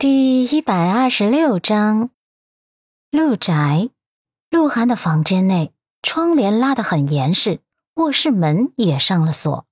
[0.00, 2.08] 第一百二十六章，
[3.10, 3.90] 陆宅。
[4.48, 7.60] 鹿晗的房间内，窗帘拉得很严实，
[7.96, 9.66] 卧室门也上了锁。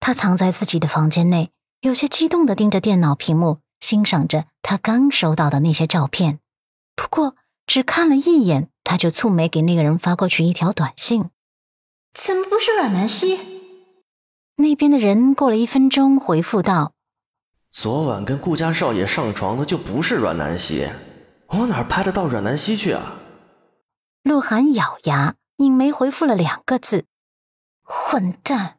[0.00, 1.50] 他藏在自己的房间内，
[1.82, 6.38] 有些激动地盯着电脑屏幕，欣赏着他刚收到的那些照片。
[6.96, 11.28] 不过，只看了一眼，他就蹙眉给那个人发过去一条短信
[12.14, 13.38] ：“怎么不是阮南希？”
[14.56, 16.93] 那边的人过了一分钟回复道
[17.76, 20.88] ：“昨晚跟顾家少爷上床的就不是阮南希，
[21.48, 23.16] 我哪拍得到阮南希去啊？”
[24.22, 27.04] 鹿晗咬牙，拧眉回复了两个字
[27.82, 28.76] ：“混蛋！”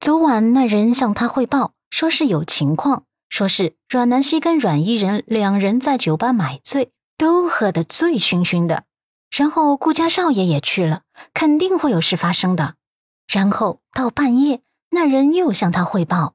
[0.00, 8.84] 昨晚那人向他汇报，说是有情况，说是阮南希跟阮依人两人在酒吧买醉，都喝得醉醺醺的。
[9.30, 11.02] 然后顾家少爷也去了，
[11.34, 12.76] 肯定会有事发生的。
[13.28, 16.32] 然后到半夜，那人又向他汇报，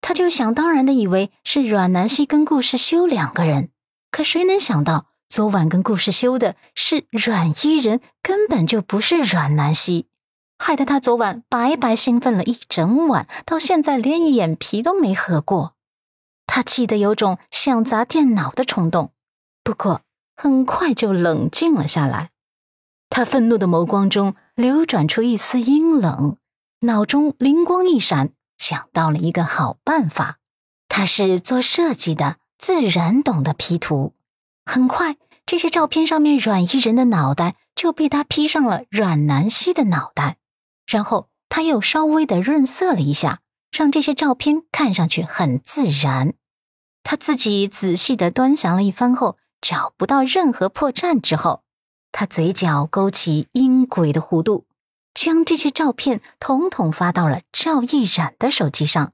[0.00, 3.70] 他就想当然的以为是阮南希跟顾世修两个人，
[4.10, 5.06] 可谁能想到？
[5.28, 10.06] 昨晚跟顾世修的是阮伊人，根本就不是阮南希，
[10.56, 15.74] 害得他昨晚白白兴奋了一整晚，到现在连眼皮都没合过。
[16.46, 19.12] 他气得有种想砸电脑的冲动，
[19.62, 20.00] 不过
[20.34, 22.30] 很快就冷静了下来。
[23.10, 26.38] 他愤怒的眸光中流转出一丝阴冷，
[26.80, 30.38] 脑中灵光一闪，想到了一个好办法。
[30.88, 34.14] 他是做设计的，自然懂得 P 图。
[34.66, 40.36] 很快，这些照片上面阮伊人的脑袋就被他 P 上了阮南希的脑袋，
[40.86, 46.34] 然后他又稍微的润色了一下，让这些照片看上去很自然。
[47.02, 51.62] 他自己仔细的端详了一番后，找不到任何破绽之后，
[52.12, 54.66] 他嘴角勾起阴诡的弧度，
[55.20, 59.12] 将这些照片统统发到了赵毅然的手机上，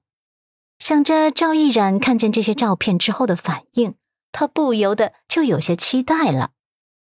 [0.79, 3.95] 想着赵毅然看见这些照片之后的反应。
[4.31, 6.51] 他不由得就有些期待了。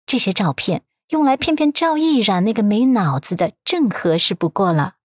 [0.06, 4.96] 这些照片用来骗骗赵毅然那个没脑子的，正合适不过了。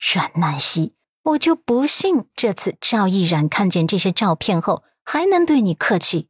[0.00, 6.28] 阮南希，我就不信这次赵毅然看见这些照片后还能对你客气。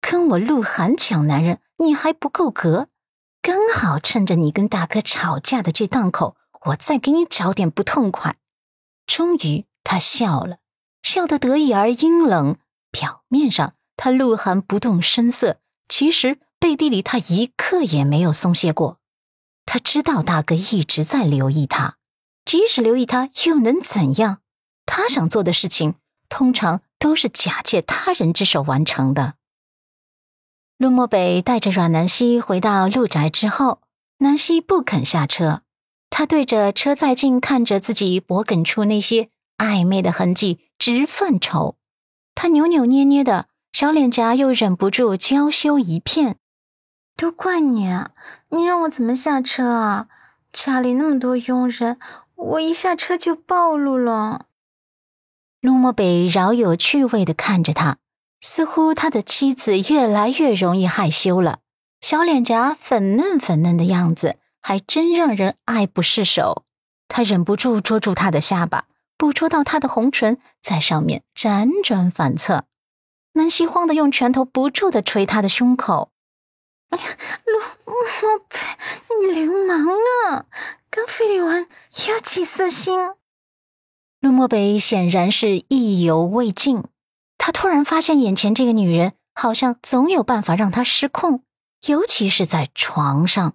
[0.00, 2.88] 跟我鹿晗抢男人，你还不够格。
[3.42, 6.36] 刚好趁着你跟大哥吵架的这档口，
[6.66, 8.36] 我再给你找点不痛快。
[9.04, 10.58] 终于，他笑了，
[11.02, 12.56] 笑得得意而阴冷，
[12.92, 13.74] 表面上。
[13.96, 15.58] 他鹿晗不动声色，
[15.88, 18.98] 其实背地里他一刻也没有松懈过。
[19.66, 21.96] 他知道大哥一直在留意他，
[22.44, 24.38] 即使留意他又能怎样？
[24.86, 25.96] 他想做的事情，
[26.28, 29.34] 通常都是假借他人之手完成的。
[30.82, 33.82] 陆漠北带着阮南希回到陆宅之后，
[34.18, 35.62] 南希不肯下车，
[36.10, 39.28] 他对着车载镜看着自己脖颈处那些
[39.58, 41.76] 暧昧的痕迹，直犯愁。
[42.34, 43.46] 他扭扭捏捏的。
[43.72, 46.38] 小脸颊又忍不住娇羞一片，
[47.16, 47.88] 都怪你，
[48.48, 50.08] 你让我怎么下车啊？
[50.52, 52.00] 家里那么多佣人，
[52.34, 54.46] 我一下车就暴露了。
[55.60, 57.98] 陆漠北饶有趣味的看着他，
[58.42, 61.60] 似乎他的妻子越来越容易害羞了。
[62.00, 66.64] 小脸颊粉嫩粉嫩的样子，还真让人爱不释手。
[67.06, 68.86] 他忍不住捉住他的下巴，
[69.16, 72.64] 捕捉到他的红唇在上面辗转反侧。
[73.34, 76.10] 南希慌的用拳头不住的捶他的胸口。
[76.90, 77.04] 哎呀，
[77.46, 78.58] 陆漠北，
[79.20, 79.86] 你流氓
[80.28, 80.44] 啊！
[80.90, 81.66] 刚飞理完
[82.08, 82.98] 又起色心。
[84.20, 86.82] 陆漠北显然是意犹未尽，
[87.44, 91.42] 他突然发现眼前这个女人好像总有办法让他失控，
[91.88, 93.54] 尤其是在床上。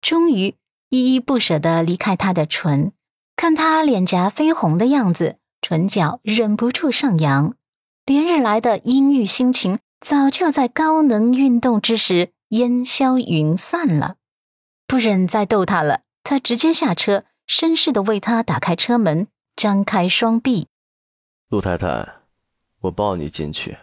[0.00, 0.54] 终于
[0.90, 2.92] 依依不舍的离开他的唇，
[3.34, 7.56] 看他脸颊绯红的样子，唇角忍不住上扬。
[8.06, 14.18] 连日来的阴郁心情，早就在高能运动之时烟消云散了。
[14.86, 19.26] 不忍再逗他了，他直接下车，绅士的为他打开车门，
[19.56, 20.68] 张开双臂。
[21.48, 22.19] 陆太太，
[22.80, 23.78] 我抱你进去。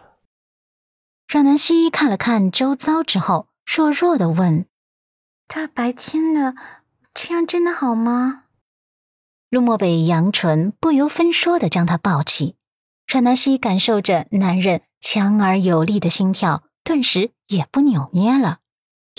[1.28, 4.66] 阮南希看了看周遭之后，弱弱的问
[5.46, 6.54] ：“大白天的，
[7.12, 8.44] 这样真的好吗？”
[9.50, 12.56] 陆漠北扬唇，不由分说的将他抱起。
[13.06, 18.58] 阮南希感受着男人强而有力的心跳，顿时也不扭捏了，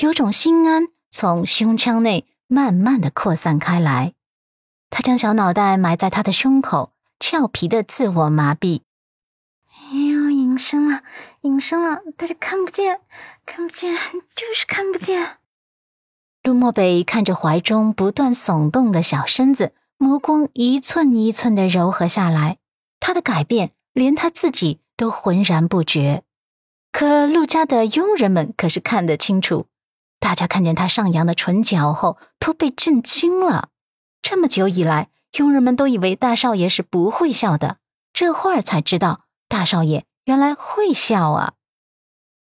[0.02, 4.14] 有种心安从胸腔内慢慢的扩散开来。
[4.92, 8.82] 他将小脑袋埋在他的胸口，俏皮的自我麻痹。
[10.60, 11.04] 隐身了，
[11.44, 13.00] 隐身了，大家看不见，
[13.46, 13.94] 看不见，
[14.36, 15.38] 就是看不见。
[16.44, 22.58] 陆漠北看着怀中不断耸动的小身子，眸光一寸一寸的柔和下来，
[23.00, 23.72] 他的改变。
[23.92, 26.24] 连他自己都浑然不觉。
[26.92, 29.66] 可陆家的佣人们可是看得清楚，
[30.20, 33.70] 大家看见他上扬的唇角后，都被震惊了。
[34.22, 37.78] 这么久以来，佣人们都以为大少爷是不会笑的，
[38.14, 41.54] 这会儿才知道大少爷原来会笑啊！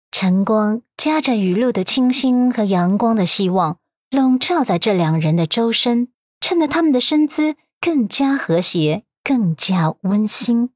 [0.09, 3.77] 晨光夹着雨露的清新和阳光的希望，
[4.09, 6.07] 笼罩在这两人的周身，
[6.41, 10.71] 衬得他们的身姿更加和谐，更加温馨。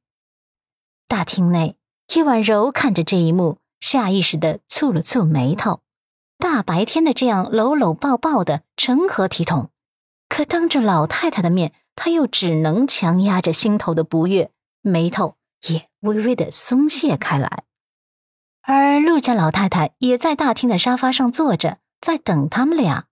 [1.07, 1.75] 大厅内，
[2.13, 5.80] 叶婉柔看着这一幕，下意识的蹙了蹙眉头。
[6.38, 9.71] 大白天的这样搂搂抱抱的，成何体统？
[10.30, 14.51] 可当着老太太的面，他又只能强压着心头的不悦，
[14.83, 15.33] 眉头
[15.68, 17.63] 也微微的松懈开来。
[18.62, 23.06] 而陆家老太太也在大厅的沙发上坐着，在等他们俩。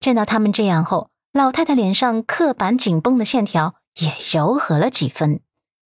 [0.00, 5.40] 见到他们这样后，老太太脸上刻板紧绷的线条也柔和了几分，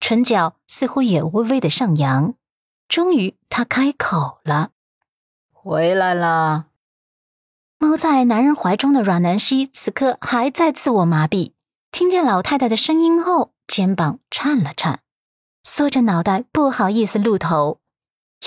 [0.01, 2.35] 唇角似乎也微微的上扬。
[2.89, 4.71] 终于，她开口了
[5.53, 6.67] ：“回来了。”
[7.79, 11.53] 猫在男人怀中的阮南希此刻还在自我麻痹，
[11.91, 15.01] 听见老太太的声音后，肩膀颤了颤，
[15.63, 17.81] 缩着脑袋，不好意思露头。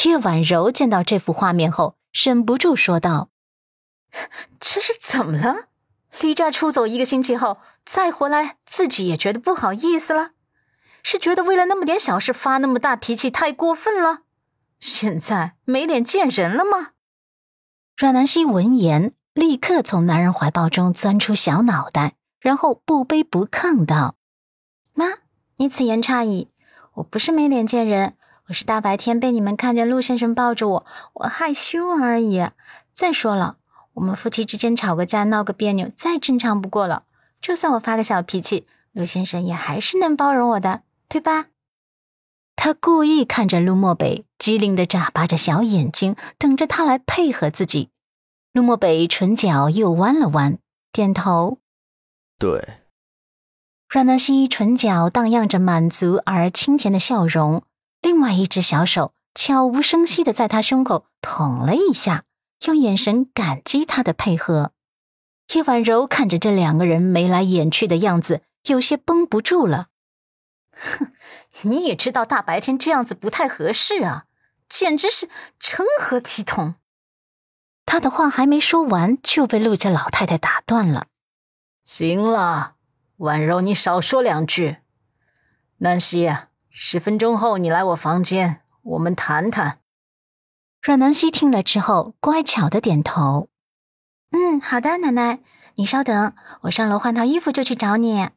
[0.03, 3.29] 叶婉柔见到这幅画面后，忍不住说道
[4.59, 5.67] ：“这是怎么了？
[6.21, 10.31] 离家出走一个星期后再回来，自己也觉得不好意思了？
[11.03, 14.23] 是觉得为了那么点小事发那么大脾气太过分了？
[14.79, 16.91] 现在没脸见人了吗？”
[17.97, 19.13] 阮南希闻言。
[19.35, 24.15] 立刻从男人怀抱中钻出小脑袋，然后不卑不亢道
[24.95, 25.07] ：“妈，
[25.57, 26.47] 你此言差矣。
[26.95, 28.15] 我不是没脸见人，
[28.47, 32.47] 我是大白天被你们看见陆先生抱着我，我害羞而已。
[32.93, 33.57] 再说了，
[33.95, 37.03] 我们夫妻之间吵个架、闹个别扭，再正常不过了。
[37.41, 41.47] 就算我发个小脾气，陆先生也还是能包容我的，对吧？”
[42.55, 47.89] 他故意看着陆漠北，机灵的眨巴着小眼睛，等着他来配合自己。
[48.53, 50.57] 陆漠北唇角又弯了弯，
[50.93, 51.59] 点头。
[52.39, 52.84] 对。
[53.95, 57.63] 阮南希唇角荡漾着满足而清甜的笑容，
[58.01, 62.25] 另外一只小手悄无声息的在他胸口捅了一下，
[62.65, 64.73] 用眼神感激他的配合。
[65.53, 69.87] 叶婉柔看着这两个人眉来眼去的样子，有些绷不住了。
[70.73, 71.13] 哼，
[71.61, 74.25] 你也知道大白天这样子不太合适啊，
[74.67, 76.75] 简直是成何体统！
[77.85, 81.07] 他的话还没说完，就被陆家老太太打断了。
[81.85, 82.74] 行了，
[83.17, 84.77] 婉柔，你少说两句。
[85.77, 86.29] 南希，
[86.69, 89.79] 十分钟后你来我房间，我们谈谈。
[90.81, 93.47] 阮南希听了之后，乖巧的点头。
[94.31, 95.39] 嗯，好的，奶奶，
[95.75, 96.33] 你稍等，
[96.63, 98.29] 我上楼换套衣服就去找你。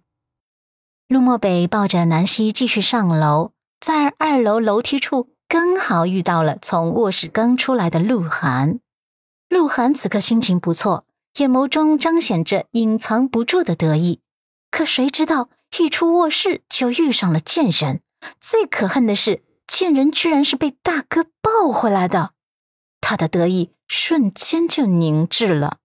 [1.09, 8.79] 陆漠北抱着南希继续上楼，在二楼楼梯处刚好遇到了从卧室刚出来的鹿晗。
[9.49, 11.05] 鹿晗此刻心情不错，
[11.39, 14.21] 眼眸中彰显着隐藏不住的得意。
[14.71, 15.49] 可谁知道，
[15.79, 18.03] 一出卧室就遇上了贱人。
[18.41, 22.33] 最可恨的是，贱人居然是被大哥抱回来的。
[23.01, 25.79] 他的得意瞬间就凝滞了。